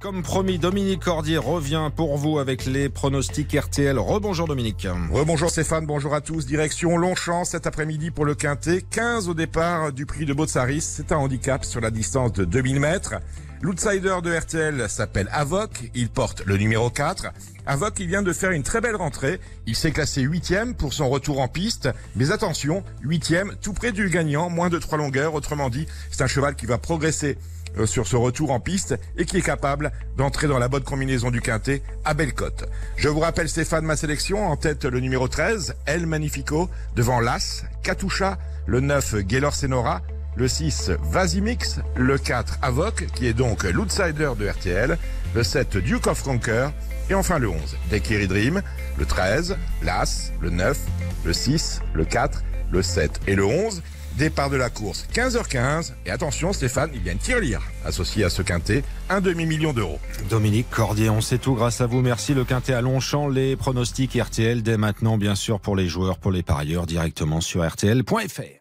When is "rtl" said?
3.52-3.98, 14.34-14.88, 44.48-44.98, 64.14-64.62